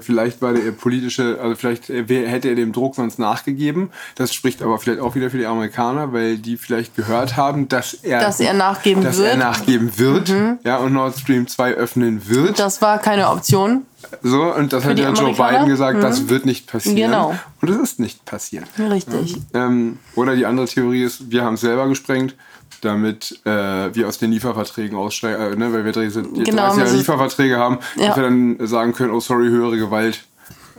vielleicht 0.00 0.42
war 0.42 0.52
der 0.52 0.72
politische, 0.72 1.38
also 1.40 1.54
vielleicht 1.56 1.88
hätte 1.88 2.48
er 2.48 2.54
dem 2.54 2.72
Druck 2.72 2.94
sonst 2.94 3.18
nachgegeben. 3.18 3.90
Das 4.14 4.32
spricht 4.34 4.62
aber 4.62 4.78
vielleicht 4.78 5.00
auch 5.00 5.14
wieder 5.14 5.30
für 5.30 5.38
die 5.38 5.46
Amerikaner, 5.46 6.12
weil 6.12 6.38
die 6.38 6.56
vielleicht 6.56 6.96
gehört 6.96 7.36
haben, 7.36 7.68
dass 7.68 7.94
er, 7.94 8.20
dass 8.20 8.40
er 8.40 8.54
nachgeben 8.54 9.02
dass 9.02 9.18
wird. 9.18 9.28
Er 9.28 9.36
nachgeben 9.36 9.98
wird 9.98 10.28
mhm. 10.28 10.58
ja, 10.64 10.78
und 10.78 10.92
Nord 10.92 11.16
Stream 11.18 11.46
2 11.46 11.74
öffnen 11.74 12.28
wird. 12.28 12.58
Das 12.58 12.82
war 12.82 12.98
keine 12.98 13.30
Option. 13.30 13.82
So, 14.22 14.54
und 14.54 14.72
das 14.72 14.84
hat 14.84 14.98
ja 14.98 15.12
Joe 15.12 15.34
Biden 15.34 15.66
gesagt, 15.66 15.98
mhm. 15.98 16.02
das 16.02 16.28
wird 16.28 16.46
nicht 16.46 16.66
passieren. 16.66 16.96
Genau. 16.96 17.34
Und 17.60 17.70
es 17.70 17.76
ist 17.78 18.00
nicht 18.00 18.24
passiert. 18.24 18.66
Richtig. 18.78 19.36
Ähm, 19.54 19.98
oder 20.14 20.36
die 20.36 20.46
andere 20.46 20.66
Theorie 20.66 21.02
ist, 21.02 21.30
wir 21.30 21.44
haben 21.44 21.54
es 21.54 21.60
selber 21.60 21.88
gesprengt 21.88 22.34
damit 22.82 23.40
äh, 23.44 23.94
wir 23.94 24.08
aus 24.08 24.18
den 24.18 24.32
Lieferverträgen 24.32 24.96
aussteigen, 24.98 25.40
äh, 25.40 25.56
ne, 25.56 25.72
weil 25.72 25.84
wir 25.84 25.92
30, 25.92 26.44
genau, 26.44 26.66
30 26.66 26.78
Jahre 26.82 26.96
Lieferverträge 26.96 27.56
haben, 27.56 27.78
ja. 27.96 28.08
dass 28.08 28.16
wir 28.16 28.22
dann 28.24 28.56
sagen 28.66 28.92
können, 28.92 29.12
oh 29.12 29.20
sorry, 29.20 29.48
höhere 29.48 29.78
Gewalt. 29.78 30.24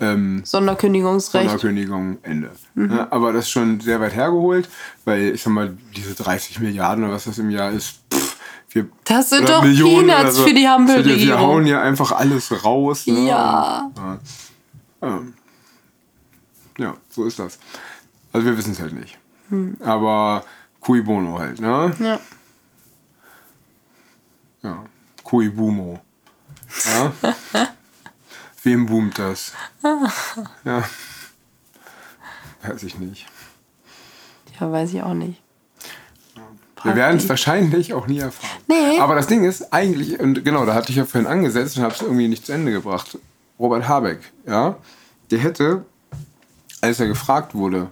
Ähm, 0.01 0.41
Sonderkündigungsrecht. 0.43 1.49
Sonderkündigung, 1.49 2.17
Ende. 2.23 2.49
Mhm. 2.75 2.91
Ja, 2.91 3.07
aber 3.11 3.31
das 3.31 3.45
ist 3.45 3.51
schon 3.51 3.79
sehr 3.79 4.01
weit 4.01 4.15
hergeholt, 4.15 4.67
weil 5.05 5.29
ich 5.35 5.43
sag 5.43 5.53
mal, 5.53 5.77
diese 5.95 6.15
30 6.15 6.59
Milliarden 6.59 7.05
oder 7.05 7.13
was 7.13 7.25
das 7.25 7.37
im 7.37 7.49
Jahr 7.49 7.71
ist, 7.71 7.99
wir, 8.73 8.89
das 9.03 9.29
sind 9.29 9.47
doch 9.47 9.63
Millionen 9.63 10.07
Peanuts 10.07 10.35
so. 10.35 10.43
für 10.43 10.53
die 10.53 10.67
Hampelregierung. 10.67 11.19
Wir 11.27 11.39
hauen 11.39 11.67
ja 11.67 11.81
einfach 11.81 12.11
alles 12.11 12.63
raus. 12.63 13.07
Ne? 13.07 13.27
Ja. 13.27 13.91
ja. 15.01 15.21
Ja, 16.77 16.97
so 17.09 17.25
ist 17.25 17.37
das. 17.39 17.59
Also 18.31 18.47
wir 18.47 18.57
wissen 18.57 18.71
es 18.71 18.79
halt 18.79 18.93
nicht. 18.93 19.19
Hm. 19.49 19.77
Aber 19.81 20.43
Cui 20.79 21.01
Bono 21.01 21.37
halt, 21.37 21.59
ne? 21.61 21.93
Ja. 21.99 22.19
Ja. 24.63 24.83
Cui 25.23 25.49
Bumo. 25.49 25.99
Ja? 26.85 27.13
Wem 28.63 28.85
boomt 28.85 29.19
das? 29.19 29.53
Ja. 30.63 30.83
Weiß 32.61 32.83
ich 32.83 32.97
nicht. 32.97 33.27
Ja, 34.57 34.71
weiß 34.71 34.93
ich 34.93 35.03
auch 35.03 35.13
nicht. 35.13 35.42
Wir 36.83 36.95
werden 36.95 37.17
es 37.17 37.29
wahrscheinlich 37.29 37.93
auch 37.93 38.07
nie 38.07 38.19
erfahren. 38.19 38.61
Nee. 38.67 38.99
Aber 38.99 39.15
das 39.15 39.27
Ding 39.27 39.43
ist, 39.43 39.73
eigentlich, 39.73 40.19
und 40.19 40.43
genau, 40.43 40.65
da 40.65 40.73
hatte 40.73 40.89
ich 40.91 40.97
ja 40.97 41.05
vorhin 41.05 41.29
angesetzt 41.29 41.77
und 41.77 41.83
habe 41.83 41.93
es 41.93 42.01
irgendwie 42.01 42.27
nicht 42.27 42.45
zu 42.45 42.51
Ende 42.51 42.71
gebracht. 42.71 43.17
Robert 43.59 43.87
Habeck, 43.87 44.19
ja, 44.45 44.75
der 45.31 45.39
hätte, 45.39 45.85
als 46.81 46.99
er 46.99 47.07
gefragt 47.07 47.55
wurde 47.55 47.87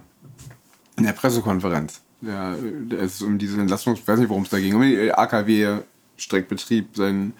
in 0.96 1.04
der 1.04 1.12
Pressekonferenz, 1.12 2.00
ja, 2.20 2.54
es 2.90 3.14
ist 3.14 3.22
um 3.22 3.38
diese 3.38 3.58
Entlastung, 3.60 3.94
ich 3.94 4.06
weiß 4.06 4.18
nicht, 4.18 4.28
worum 4.28 4.42
es 4.42 4.50
da 4.50 4.58
ging, 4.58 4.74
um 4.74 4.82
den 4.82 5.12
AKW-Streckbetrieb, 5.12 6.96
sein 6.96 7.32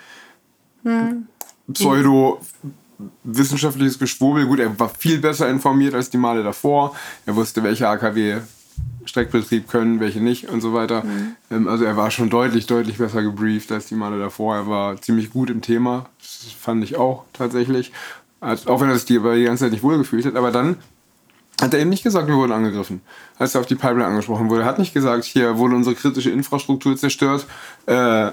hm. 0.83 1.27
pseudo-wissenschaftliches 1.73 3.99
Geschwurbel. 3.99 4.47
Gut, 4.47 4.61
er 4.61 4.79
war 4.79 4.89
viel 4.89 5.19
besser 5.19 5.49
informiert 5.49 5.95
als 5.95 6.11
die 6.11 6.19
Male 6.19 6.43
davor. 6.43 6.97
Er 7.27 7.37
wusste, 7.37 7.63
welche 7.63 7.89
AKW 7.89 8.41
Streckbetrieb 9.05 9.69
können, 9.69 10.01
welche 10.01 10.21
nicht 10.21 10.49
und 10.49 10.61
so 10.61 10.75
weiter. 10.75 11.05
Mhm. 11.51 11.69
Also 11.69 11.85
er 11.85 11.97
war 11.97 12.11
schon 12.11 12.31
deutlich, 12.31 12.67
deutlich 12.67 12.99
besser 12.99 13.23
gebrieft 13.23 13.73
als 13.73 13.87
die 13.87 13.95
Male 13.95 14.19
davor. 14.19 14.57
Er 14.57 14.67
war 14.67 15.01
ziemlich 15.01 15.31
gut 15.31 15.51
im 15.51 15.61
Thema. 15.61 16.07
Das 16.21 16.53
fand 16.53 16.85
ich 16.85 16.97
auch 16.97 17.25
tatsächlich. 17.33 17.93
Auch 18.41 18.81
wenn 18.81 18.89
er 18.89 18.97
sich 18.97 19.05
die, 19.05 19.19
die 19.19 19.45
ganze 19.45 19.65
Zeit 19.65 19.73
nicht 19.73 19.85
wohlgefühlt 19.85 20.27
hat. 20.27 20.37
Aber 20.37 20.51
dann 20.51 20.77
hat 21.61 21.75
er 21.75 21.81
eben 21.81 21.91
nicht 21.91 22.03
gesagt, 22.03 22.27
wir 22.27 22.35
wurden 22.35 22.53
angegriffen, 22.53 23.03
als 23.39 23.55
er 23.55 23.61
auf 23.61 23.67
die 23.67 23.77
Pipeline 23.77 24.07
angesprochen 24.07 24.51
wurde. 24.51 24.63
Er 24.63 24.67
hat 24.67 24.81
nicht 24.81 24.95
gesagt, 24.95 25.25
hier 25.25 25.59
wurde 25.59 25.77
unsere 25.77 25.95
kritische 25.95 26.31
Infrastruktur 26.31 26.97
zerstört. 26.97 27.47
Äh, 27.87 28.33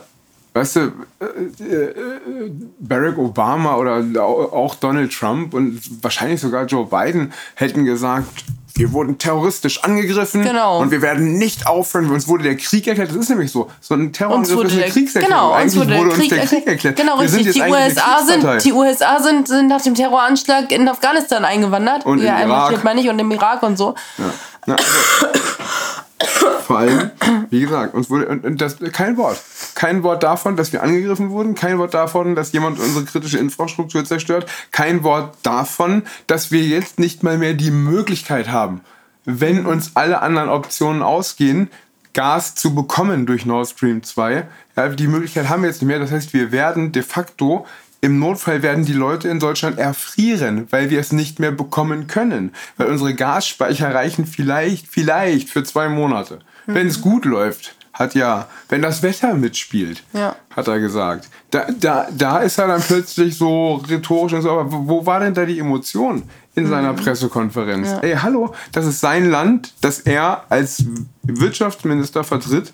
weißt 0.54 0.76
du, 0.78 0.80
äh, 1.20 1.64
äh, 1.64 2.52
Barack 2.80 3.18
Obama 3.20 3.76
oder 3.76 4.04
auch 4.26 4.76
Donald 4.76 5.14
Trump 5.14 5.54
und 5.54 6.04
wahrscheinlich 6.04 6.42
sogar 6.42 6.66
Joe 6.66 6.88
Biden 6.88 7.32
hätten 7.54 7.86
gesagt, 7.86 8.46
wir 8.80 8.94
wurden 8.94 9.18
terroristisch 9.18 9.84
angegriffen 9.84 10.42
genau. 10.42 10.80
und 10.80 10.90
wir 10.92 11.02
werden 11.02 11.38
nicht 11.38 11.68
aufhören. 11.68 12.10
Uns 12.10 12.30
wurde 12.30 12.44
der 12.44 12.56
Krieg 12.56 12.88
erklärt. 12.88 13.10
Das 13.10 13.18
ist 13.18 13.30
nämlich 13.30 13.52
so. 13.52 13.70
So 13.82 13.94
ein 13.94 14.14
Terrorangriff 14.14 14.64
ist 14.64 14.74
eine 14.74 14.90
Kriegserklärung. 14.90 15.38
Genau, 15.38 15.52
eigentlich 15.52 15.76
wurde, 15.76 15.98
wurde 15.98 16.12
uns 16.12 16.30
der 16.30 16.46
Krieg 16.46 16.66
erklärt. 16.66 16.96
Genau, 16.96 17.20
wir 17.20 17.24
richtig. 17.24 17.54
die, 17.54 17.62
USA 17.62 18.24
sind, 18.26 18.64
die 18.64 18.72
USA 18.72 19.22
sind, 19.22 19.50
sind 19.50 19.68
nach 19.68 19.82
dem 19.82 19.96
Terroranschlag 19.96 20.72
in 20.72 20.88
Afghanistan 20.88 21.44
eingewandert. 21.44 22.06
Und 22.06 22.24
ja, 22.24 22.40
im 22.40 22.50
Irak. 22.50 22.82
meine 22.86 23.02
ich, 23.02 23.10
und 23.10 23.20
im 23.20 23.30
Irak 23.32 23.62
und 23.64 23.78
so. 23.78 23.96
Ja. 24.18 24.24
Na, 24.66 24.76
also, 24.76 24.88
vor 26.26 26.80
allem, 26.80 27.12
wie 27.50 27.62
gesagt, 27.62 27.94
uns 27.94 28.10
wurde 28.10 28.28
und, 28.28 28.46
und 28.46 28.62
das 28.62 28.78
kein 28.92 29.18
Wort. 29.18 29.40
Kein 29.76 30.04
Wort 30.04 30.24
davon, 30.24 30.56
dass 30.56 30.74
wir 30.74 30.84
angegriffen 30.84 31.30
wurden, 31.30 31.56
kein 31.56 31.78
Wort 31.80 31.94
davon, 31.94 32.36
dass 32.36 32.52
jemand 32.52 32.80
unsere 32.80 33.06
kritische 33.06 33.38
Infrastruktur 33.38 34.06
zerstört, 34.06 34.50
kein 34.72 35.04
Wort 35.04 35.38
davon, 35.44 36.04
dass 36.28 36.52
wir 36.52 36.62
jetzt 36.62 37.00
nicht 37.00 37.24
mal 37.24 37.38
mehr 37.38 37.54
die 37.54 37.72
Möglichkeit 37.72 38.50
haben, 38.50 38.82
wenn 39.26 39.66
uns 39.66 39.92
alle 39.96 40.22
anderen 40.22 40.50
Optionen 40.50 41.02
ausgehen, 41.02 41.70
Gas 42.14 42.56
zu 42.56 42.74
bekommen 42.74 43.26
durch 43.26 43.46
Nord 43.46 43.70
Stream 43.70 44.04
2. 44.04 44.48
Ja, 44.76 44.90
die 44.90 45.08
Möglichkeit 45.08 45.48
haben 45.48 45.62
wir 45.62 45.70
jetzt 45.70 45.82
nicht 45.82 45.88
mehr. 45.88 46.00
Das 46.00 46.12
heißt, 46.12 46.34
wir 46.34 46.52
werden 46.52 46.92
de 46.92 47.04
facto 47.04 47.66
im 48.02 48.20
Notfall 48.20 48.62
werden 48.62 48.86
die 48.86 48.94
Leute 48.94 49.28
in 49.28 49.40
Deutschland 49.40 49.78
erfrieren, 49.78 50.68
weil 50.70 50.90
wir 50.90 51.00
es 51.00 51.12
nicht 51.12 51.40
mehr 51.40 51.52
bekommen 51.52 52.08
können. 52.08 52.54
Weil 52.78 52.88
unsere 52.88 53.14
Gasspeicher 53.14 53.94
reichen 53.94 54.26
vielleicht, 54.26 54.88
vielleicht 54.88 55.50
für 55.50 55.64
zwei 55.64 55.90
Monate. 55.90 56.40
Mhm. 56.66 56.76
Wenn 56.76 56.88
es 56.88 57.02
gut 57.02 57.26
läuft, 57.26 57.76
hat 57.92 58.16
ja, 58.16 58.48
wenn 58.70 58.82
das 58.82 59.04
Wetter 59.04 59.34
mitspielt, 59.34 60.04
ja. 60.14 60.36
hat 60.56 60.68
er 60.70 60.80
gesagt. 60.80 61.28
Da, 61.52 61.68
da, 61.78 62.08
da 62.16 62.40
ist 62.40 62.58
er 62.58 62.68
dann 62.68 62.82
plötzlich 62.82 63.38
so 63.38 63.76
rhetorisch 63.90 64.32
und 64.34 64.44
so, 64.44 64.52
aber 64.52 64.72
wo 64.72 65.06
war 65.06 65.20
denn 65.20 65.34
da 65.34 65.46
die 65.46 65.60
Emotion 65.60 66.24
in 66.56 66.64
mhm. 66.64 66.70
seiner 66.70 66.94
Pressekonferenz? 66.94 67.90
Ja. 67.90 68.00
Ey, 68.00 68.16
hallo, 68.16 68.54
das 68.72 68.86
ist 68.86 69.02
sein 69.02 69.30
Land, 69.30 69.74
das 69.82 70.00
er 70.00 70.46
als 70.48 70.86
Wirtschaftsminister 71.24 72.24
vertritt 72.24 72.72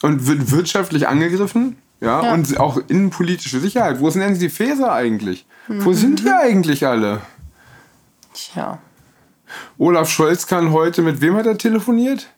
und 0.00 0.26
wird 0.26 0.50
wirtschaftlich 0.50 1.06
angegriffen 1.06 1.76
ja, 2.00 2.22
ja, 2.22 2.34
und 2.34 2.58
auch 2.58 2.78
innenpolitische 2.88 3.60
Sicherheit. 3.60 4.00
Wo 4.00 4.10
sind 4.10 4.22
denn 4.22 4.38
die 4.38 4.50
Fäser 4.50 4.92
eigentlich? 4.92 5.46
Mhm. 5.68 5.84
Wo 5.84 5.92
sind 5.92 6.20
die 6.20 6.30
eigentlich 6.30 6.86
alle? 6.86 7.20
Tja. 8.34 8.78
Olaf 9.78 10.10
Scholz 10.10 10.46
kann 10.46 10.72
heute, 10.72 11.02
mit 11.02 11.20
wem 11.20 11.36
hat 11.36 11.46
er 11.46 11.56
telefoniert? 11.56 12.28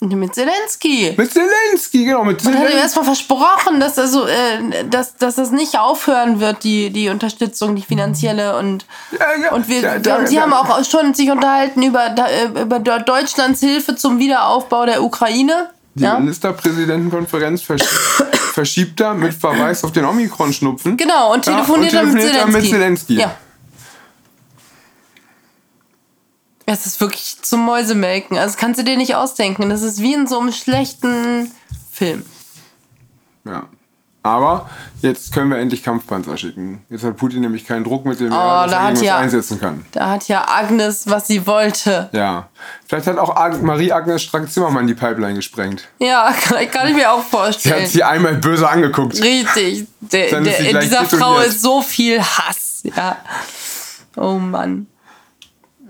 Mit 0.00 0.34
Zelensky. 0.34 1.14
Mit 1.16 1.32
Zelensky, 1.32 2.04
genau. 2.04 2.24
Mit 2.24 2.42
Man 2.42 2.58
hat 2.58 2.70
ihm 2.70 2.76
erstmal 2.76 3.04
versprochen, 3.04 3.78
dass, 3.78 3.98
also, 4.00 4.26
äh, 4.26 4.84
dass, 4.90 5.16
dass 5.16 5.36
das 5.36 5.52
nicht 5.52 5.78
aufhören 5.78 6.40
wird, 6.40 6.64
die, 6.64 6.90
die 6.90 7.08
Unterstützung, 7.08 7.76
die 7.76 7.82
finanzielle. 7.82 8.58
Und, 8.58 8.84
ja, 9.12 9.26
ja. 9.44 9.52
und, 9.52 9.68
wir, 9.68 9.80
ja, 9.80 9.98
da, 10.00 10.16
und 10.16 10.26
sie 10.26 10.40
haben 10.40 10.52
auch 10.52 10.84
schon 10.84 11.14
sich 11.14 11.30
unterhalten 11.30 11.84
über, 11.84 12.08
da, 12.08 12.26
über 12.60 12.80
Deutschlands 12.80 13.60
Hilfe 13.60 13.94
zum 13.94 14.18
Wiederaufbau 14.18 14.86
der 14.86 15.04
Ukraine. 15.04 15.70
Die 15.94 16.04
ja? 16.04 16.18
Ministerpräsidentenkonferenz 16.18 17.62
verschiebt, 17.62 17.92
verschiebt 18.54 19.00
da 19.00 19.12
mit 19.14 19.34
Verweis 19.34 19.84
auf 19.84 19.92
den 19.92 20.04
Omikron-Schnupfen. 20.04 20.96
Genau, 20.96 21.34
und 21.34 21.42
telefoniert, 21.42 21.92
ja, 21.92 22.02
und 22.02 22.12
telefoniert 22.12 22.42
dann 22.42 22.52
mit 22.52 22.68
Zelensky. 22.68 23.14
Ja. 23.16 23.36
Es 26.64 26.86
ist 26.86 27.00
wirklich 27.00 27.36
zum 27.42 27.64
Mäusemelken. 27.64 28.38
Also 28.38 28.56
kannst 28.58 28.80
du 28.80 28.84
dir 28.84 28.96
nicht 28.96 29.14
ausdenken. 29.14 29.68
Das 29.68 29.82
ist 29.82 30.00
wie 30.00 30.14
in 30.14 30.26
so 30.26 30.38
einem 30.38 30.52
schlechten 30.52 31.50
Film. 31.90 32.24
Ja. 33.44 33.68
Aber 34.24 34.70
jetzt 35.00 35.32
können 35.32 35.50
wir 35.50 35.58
endlich 35.58 35.82
Kampfpanzer 35.82 36.36
schicken. 36.36 36.84
Jetzt 36.88 37.02
hat 37.02 37.16
Putin 37.16 37.40
nämlich 37.40 37.66
keinen 37.66 37.82
Druck, 37.82 38.04
mit 38.04 38.20
dem 38.20 38.32
oh, 38.32 38.36
er 38.36 38.68
da 38.68 38.82
hat 38.84 39.02
ja, 39.02 39.18
einsetzen 39.18 39.58
kann. 39.58 39.84
Da 39.90 40.10
hat 40.10 40.28
ja 40.28 40.48
Agnes, 40.48 41.08
was 41.08 41.26
sie 41.26 41.44
wollte. 41.44 42.08
Ja. 42.12 42.48
Vielleicht 42.86 43.08
hat 43.08 43.18
auch 43.18 43.34
Marie-Agnes 43.60 44.22
Strack-Zimmermann 44.22 44.86
die 44.86 44.94
Pipeline 44.94 45.34
gesprengt. 45.34 45.88
Ja, 45.98 46.32
kann 46.72 46.88
ich 46.88 46.94
mir 46.94 47.10
auch 47.10 47.24
vorstellen. 47.24 47.78
Sie 47.78 47.82
hat 47.82 47.90
sie 47.90 48.04
einmal 48.04 48.36
böse 48.36 48.68
angeguckt. 48.68 49.20
Richtig. 49.20 49.88
Der, 50.00 50.40
der, 50.40 50.58
in 50.70 50.78
dieser 50.78 51.04
Frau 51.04 51.40
ist 51.40 51.60
so 51.60 51.82
viel 51.82 52.20
Hass. 52.22 52.82
Ja. 52.84 53.16
Oh 54.16 54.34
Mann. 54.34 54.86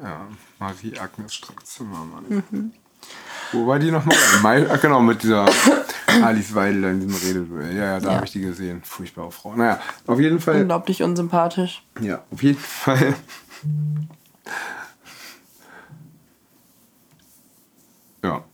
Ja, 0.03 0.27
Marie-Agnes 0.59 1.35
Strack-Zimmermann. 1.35 2.25
Mhm. 2.29 2.73
Wo 3.53 3.67
war 3.67 3.79
die 3.79 3.91
nochmal? 3.91 4.17
Ach 4.71 4.81
genau, 4.81 5.01
mit 5.01 5.23
dieser 5.23 5.47
Alice 6.23 6.55
Weidel 6.55 6.85
in 6.85 7.01
diesem 7.01 7.29
Rededuell. 7.29 7.77
Ja, 7.77 7.85
ja, 7.85 8.01
da 8.01 8.09
ja. 8.09 8.15
habe 8.17 8.25
ich 8.27 8.33
die 8.33 8.41
gesehen. 8.41 8.83
Furchtbare 8.85 9.31
Frau. 9.31 9.55
Naja, 9.55 9.79
auf 10.07 10.19
jeden 10.19 10.41
Fall. 10.41 10.63
Unglaublich 10.63 11.03
unsympathisch. 11.03 11.85
Ja, 12.01 12.25
auf 12.31 12.43
jeden 12.43 12.59
Fall. 12.59 13.15
ja. 18.25 18.45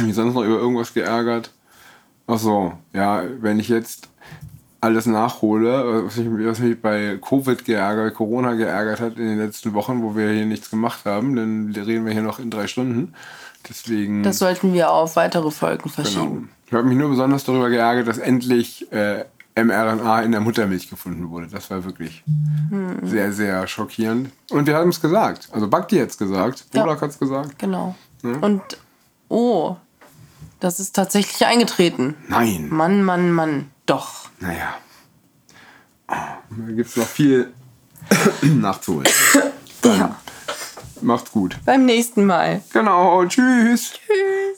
mich 0.00 0.14
sonst 0.14 0.34
noch 0.34 0.44
über 0.44 0.58
irgendwas 0.58 0.92
geärgert? 0.92 1.52
Ach 2.26 2.38
so, 2.38 2.74
ja, 2.92 3.24
wenn 3.40 3.58
ich 3.58 3.68
jetzt 3.68 4.08
alles 4.80 5.06
nachhole, 5.06 6.04
was 6.06 6.16
mich, 6.16 6.46
was 6.46 6.58
mich 6.60 6.80
bei 6.80 7.18
Covid 7.20 7.64
geärgert, 7.64 8.14
Corona 8.14 8.54
geärgert 8.54 9.00
hat 9.00 9.16
in 9.16 9.26
den 9.26 9.38
letzten 9.38 9.74
Wochen, 9.74 10.02
wo 10.02 10.14
wir 10.14 10.30
hier 10.30 10.46
nichts 10.46 10.70
gemacht 10.70 11.04
haben, 11.04 11.34
dann 11.34 11.72
reden 11.74 12.04
wir 12.06 12.12
hier 12.12 12.22
noch 12.22 12.38
in 12.38 12.50
drei 12.50 12.66
Stunden. 12.66 13.14
Deswegen. 13.68 14.22
Das 14.22 14.38
sollten 14.38 14.72
wir 14.72 14.90
auf 14.90 15.16
weitere 15.16 15.50
Folgen 15.50 15.90
verschieben. 15.90 16.24
Genau. 16.24 16.48
Ich 16.66 16.72
habe 16.72 16.84
mich 16.84 16.96
nur 16.96 17.08
besonders 17.08 17.44
darüber 17.44 17.70
geärgert, 17.70 18.06
dass 18.06 18.18
endlich 18.18 18.90
äh, 18.92 19.24
mRNA 19.56 20.22
in 20.22 20.32
der 20.32 20.40
Muttermilch 20.40 20.88
gefunden 20.88 21.30
wurde. 21.30 21.48
Das 21.48 21.70
war 21.70 21.84
wirklich 21.84 22.22
hm. 22.70 22.98
sehr, 23.02 23.32
sehr 23.32 23.66
schockierend. 23.66 24.30
Und 24.50 24.66
wir 24.66 24.76
haben 24.76 24.90
es 24.90 25.00
gesagt. 25.00 25.48
Also 25.52 25.68
Bakti 25.68 25.98
hat 25.98 26.10
es 26.10 26.18
gesagt, 26.18 26.66
Bodak 26.72 26.96
ja. 26.96 27.00
hat 27.00 27.10
es 27.10 27.18
gesagt. 27.18 27.58
Genau. 27.58 27.94
Ja? 28.22 28.32
Und 28.40 28.62
oh, 29.28 29.76
das 30.60 30.78
ist 30.78 30.94
tatsächlich 30.94 31.44
eingetreten. 31.46 32.14
Nein. 32.28 32.68
Mann, 32.70 33.02
Mann, 33.02 33.32
Mann. 33.32 33.70
Doch. 33.88 34.28
Naja. 34.38 34.74
Da 36.06 36.42
gibt 36.74 36.90
es 36.90 36.96
noch 36.96 37.06
viel 37.06 37.52
nachzuholen. 38.42 39.08
ja. 39.84 40.14
Macht's 41.00 41.30
gut. 41.32 41.56
Beim 41.64 41.86
nächsten 41.86 42.26
Mal. 42.26 42.62
Genau. 42.72 43.24
Tschüss. 43.24 43.92
Tschüss. 43.92 44.57